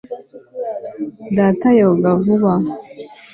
[1.37, 2.53] data yoga vuba